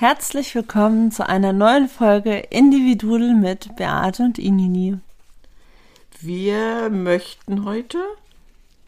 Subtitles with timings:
[0.00, 4.96] Herzlich willkommen zu einer neuen Folge Individudel mit Beate und Inini.
[6.22, 7.98] Wir möchten heute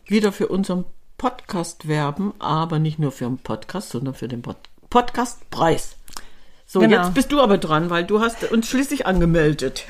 [0.07, 0.87] wieder für unseren
[1.19, 4.57] Podcast werben, aber nicht nur für den Podcast, sondern für den Pod
[4.89, 5.97] Podcastpreis.
[6.65, 7.03] So, genau.
[7.03, 9.85] jetzt bist du aber dran, weil du hast uns schließlich angemeldet.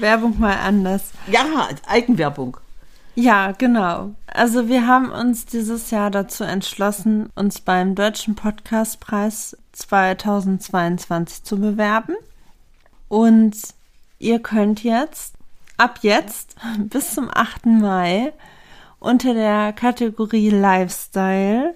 [0.00, 1.10] Werbung mal anders.
[1.26, 2.56] Ja, Eigenwerbung.
[3.14, 4.14] Ja, genau.
[4.26, 12.14] Also wir haben uns dieses Jahr dazu entschlossen, uns beim Deutschen Podcastpreis 2022 zu bewerben.
[13.08, 13.56] Und
[14.18, 15.34] ihr könnt jetzt,
[15.76, 17.66] ab jetzt, bis zum 8.
[17.66, 18.32] Mai,
[18.98, 21.74] unter der Kategorie Lifestyle,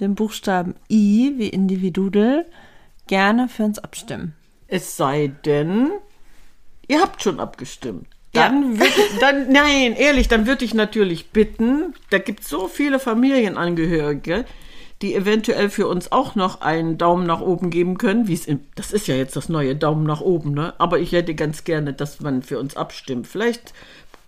[0.00, 2.46] dem Buchstaben I wie Individudel,
[3.06, 4.34] gerne für uns abstimmen.
[4.68, 5.90] Es sei denn,
[6.88, 8.06] ihr habt schon abgestimmt.
[8.32, 8.80] Dann, ja.
[8.80, 14.46] würde, dann, nein, ehrlich, dann würde ich natürlich bitten, da gibt es so viele Familienangehörige,
[15.02, 18.64] die eventuell für uns auch noch einen Daumen nach oben geben können, wie es in,
[18.76, 20.74] das ist ja jetzt das neue Daumen nach oben, ne?
[20.78, 23.26] Aber ich hätte ganz gerne, dass man für uns abstimmt.
[23.26, 23.74] Vielleicht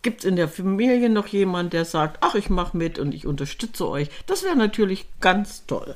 [0.03, 3.27] gibt es in der Familie noch jemand, der sagt, ach, ich mache mit und ich
[3.27, 4.11] unterstütze euch.
[4.27, 5.95] Das wäre natürlich ganz toll.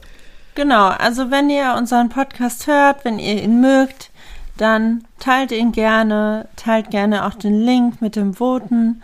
[0.55, 4.11] Genau, also wenn ihr unseren Podcast hört, wenn ihr ihn mögt,
[4.57, 9.03] dann teilt ihn gerne, teilt gerne auch den Link mit dem Voten.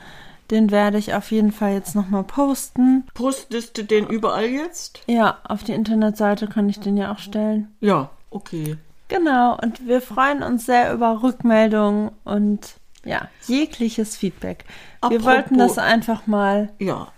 [0.50, 3.05] Den werde ich auf jeden Fall jetzt nochmal posten.
[3.15, 5.00] Postest du den überall jetzt?
[5.06, 7.75] Ja, auf die Internetseite kann ich den ja auch stellen.
[7.81, 8.77] Ja, okay.
[9.09, 12.75] Genau, und wir freuen uns sehr über Rückmeldungen und
[13.05, 14.65] ja, jegliches Feedback.
[15.00, 17.09] Apropos, wir wollten das einfach mal ja.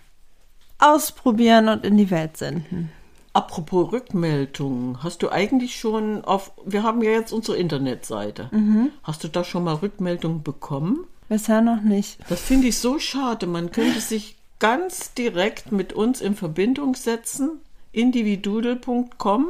[0.78, 2.90] ausprobieren und in die Welt senden.
[3.32, 8.48] Apropos Rückmeldungen, hast du eigentlich schon auf, wir haben ja jetzt unsere Internetseite.
[8.50, 8.90] Mhm.
[9.02, 11.06] Hast du da schon mal Rückmeldungen bekommen?
[11.28, 12.18] Bisher noch nicht.
[12.28, 13.46] Das finde ich so schade.
[13.46, 17.60] Man könnte sich ganz direkt mit uns in Verbindung setzen.
[17.92, 19.48] individudel.com.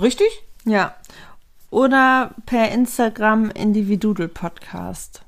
[0.00, 0.42] Richtig?
[0.64, 0.94] Ja.
[1.70, 5.22] Oder per Instagram Individudel Podcast.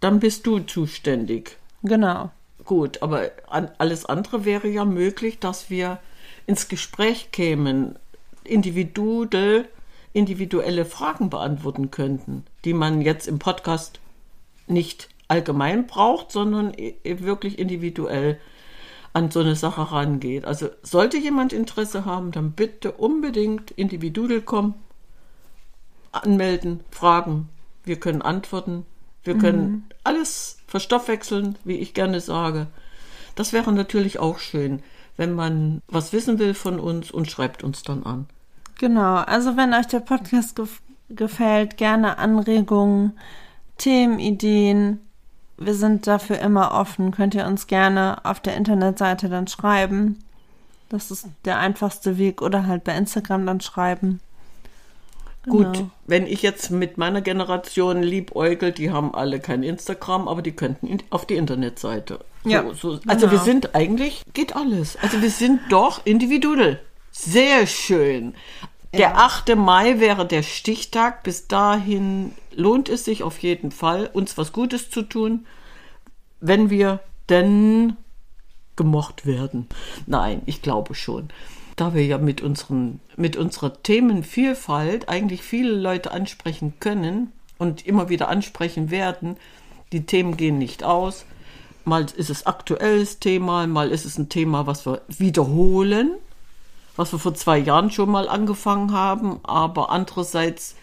[0.00, 1.58] Dann bist du zuständig.
[1.82, 2.30] Genau.
[2.64, 3.30] Gut, aber
[3.78, 5.98] alles andere wäre ja möglich, dass wir
[6.46, 7.98] ins Gespräch kämen,
[8.44, 9.68] individuell,
[10.12, 14.00] individuelle Fragen beantworten könnten, die man jetzt im Podcast
[14.66, 16.72] nicht allgemein braucht, sondern
[17.04, 18.38] wirklich individuell
[19.12, 20.44] an so eine Sache rangeht.
[20.44, 24.74] Also sollte jemand Interesse haben, dann bitte unbedingt individuell kommen,
[26.12, 27.48] anmelden, fragen.
[27.84, 28.86] Wir können antworten.
[29.24, 29.84] Wir können mhm.
[30.04, 32.66] alles verstoffwechseln, wie ich gerne sage.
[33.34, 34.82] Das wäre natürlich auch schön,
[35.16, 38.26] wenn man was wissen will von uns und schreibt uns dann an.
[38.78, 40.80] Genau, also wenn euch der Podcast gef
[41.16, 43.18] gefällt, gerne Anregungen,
[43.78, 45.00] Themenideen.
[45.56, 47.10] Wir sind dafür immer offen.
[47.10, 50.18] Könnt ihr uns gerne auf der Internetseite dann schreiben.
[50.88, 54.20] Das ist der einfachste Weg oder halt bei Instagram dann schreiben.
[55.44, 55.90] Gut, genau.
[56.06, 60.98] wenn ich jetzt mit meiner Generation liebäugel, die haben alle kein Instagram, aber die könnten
[61.10, 62.20] auf die Internetseite.
[62.44, 62.62] Ja.
[62.74, 63.32] So, also genau.
[63.32, 64.96] wir sind eigentlich, geht alles.
[65.02, 66.80] Also wir sind doch individuell.
[67.10, 68.34] Sehr schön.
[68.92, 69.14] Der ja.
[69.14, 69.56] 8.
[69.56, 71.22] Mai wäre der Stichtag.
[71.22, 75.46] Bis dahin lohnt es sich auf jeden Fall, uns was Gutes zu tun,
[76.40, 77.96] wenn wir denn
[78.76, 79.68] gemocht werden.
[80.06, 81.30] Nein, ich glaube schon
[81.76, 88.08] da wir ja mit, unseren, mit unserer Themenvielfalt eigentlich viele Leute ansprechen können und immer
[88.08, 89.36] wieder ansprechen werden,
[89.92, 91.24] die Themen gehen nicht aus.
[91.84, 96.12] Mal ist es aktuelles Thema, mal ist es ein Thema, was wir wiederholen,
[96.96, 100.76] was wir vor zwei Jahren schon mal angefangen haben, aber andererseits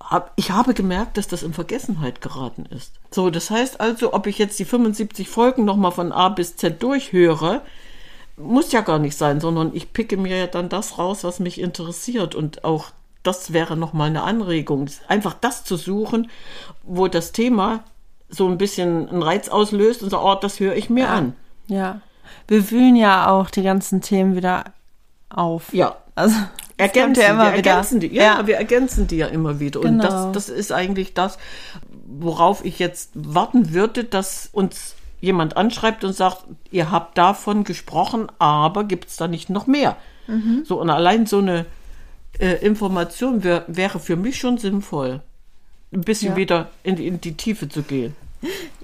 [0.00, 2.94] hab, ich habe gemerkt, dass das in Vergessenheit geraten ist.
[3.10, 6.82] So, das heißt also, ob ich jetzt die 75 Folgen nochmal von A bis Z
[6.82, 7.62] durchhöre,
[8.36, 11.60] muss ja gar nicht sein, sondern ich picke mir ja dann das raus, was mich
[11.60, 12.86] interessiert und auch
[13.22, 16.30] das wäre nochmal eine Anregung, einfach das zu suchen,
[16.84, 17.84] wo das Thema
[18.30, 21.14] so ein bisschen einen Reiz auslöst und so, oh, das höre ich mir ja.
[21.14, 21.34] an.
[21.66, 22.00] Ja.
[22.46, 24.64] Wir wühlen ja auch die ganzen Themen wieder
[25.30, 25.72] auf.
[25.72, 25.96] Ja.
[26.14, 26.36] Also,
[26.76, 27.70] ergänzen, ja immer wir wieder.
[27.72, 28.08] ergänzen die.
[28.14, 29.80] Ja, wir ergänzen die ja immer wieder.
[29.80, 30.02] Und Genau.
[30.02, 31.38] das, das ist eigentlich das,
[32.06, 38.28] worauf ich jetzt warten würde, dass uns jemand anschreibt und sagt, ihr habt davon gesprochen,
[38.38, 39.96] aber gibt es da nicht noch mehr?
[40.26, 40.62] Mhm.
[40.64, 41.66] So, und allein so eine
[42.38, 45.20] äh, Information wär, wäre für mich schon sinnvoll,
[45.92, 46.36] ein bisschen Ja.
[46.36, 48.14] wieder in, die- in die Tiefe zu gehen.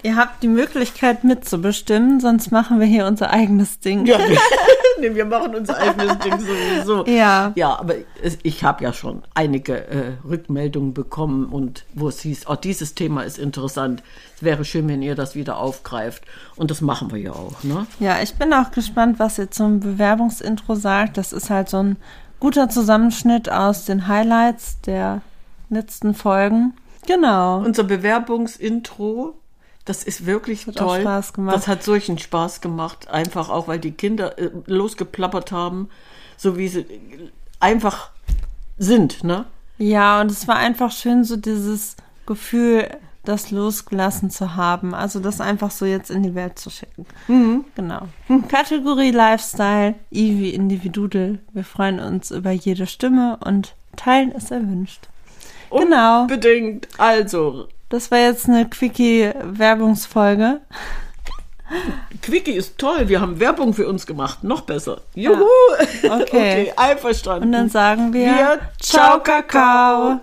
[0.02, 4.04] Ihr habt die Möglichkeit mitzubestimmen, sonst machen wir hier unser eigenes Ding.
[4.06, 4.18] Ja,
[5.00, 7.06] nee, wir machen unser eigenes Ding sowieso.
[7.06, 7.52] Ja.
[7.54, 7.94] Ja, aber
[8.42, 13.22] ich habe ja schon einige äh, Rückmeldungen bekommen und wo es hieß, oh, dieses Thema
[13.22, 14.02] ist interessant.
[14.36, 16.24] Es wäre schön, wenn ihr das wieder aufgreift.
[16.56, 17.86] Und das machen wir ja auch, ne?
[18.00, 21.16] Ja, ich bin auch gespannt, was ihr zum Bewerbungsintro sagt.
[21.16, 21.96] Das ist halt so ein
[22.40, 25.22] guter Zusammenschnitt aus den Highlights der
[25.70, 26.74] letzten Folgen.
[27.06, 27.58] Genau.
[27.58, 29.34] Unser Bewerbungsintro,
[29.84, 31.00] das ist wirklich auch toll.
[31.00, 31.56] Spaß gemacht.
[31.56, 35.88] Das hat solchen Spaß gemacht, einfach auch, weil die Kinder äh, losgeplappert haben,
[36.36, 38.10] so wie sie äh, einfach
[38.78, 39.44] sind, ne?
[39.78, 41.96] Ja, und es war einfach schön, so dieses
[42.26, 42.88] Gefühl,
[43.24, 44.94] das losgelassen zu haben.
[44.94, 47.06] Also das einfach so jetzt in die Welt zu schicken.
[47.74, 48.02] Genau.
[48.48, 51.40] Kategorie Lifestyle, I wie Individudel.
[51.52, 55.08] Wir freuen uns über jede Stimme und teilen ist erwünscht.
[55.70, 56.22] Genau.
[56.22, 56.86] Unbedingt.
[56.98, 60.60] Also, Das war jetzt eine Quickie-Werbungsfolge.
[62.22, 63.08] Quickie ist toll.
[63.08, 64.42] Wir haben Werbung für uns gemacht.
[64.42, 65.02] Noch besser.
[65.14, 65.44] Juhu.
[66.10, 66.72] Okay.
[66.76, 67.44] einverstanden.
[67.44, 69.42] Und dann sagen wir, Wir- Ciao, Ciao, Kakao.
[69.42, 70.20] Kakao.